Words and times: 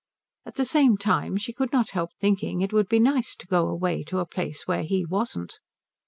At 0.47 0.55
the 0.55 0.65
same 0.65 0.97
time 0.97 1.37
she 1.37 1.53
could 1.53 1.71
not 1.71 1.91
help 1.91 2.09
thinking 2.19 2.61
it 2.61 2.73
would 2.73 2.87
be 2.89 2.99
nice 2.99 3.35
to 3.35 3.45
go 3.45 3.67
away 3.67 4.01
to 4.05 4.17
a 4.17 4.25
place 4.25 4.63
where 4.65 4.81
he 4.81 5.05
wasn't. 5.05 5.59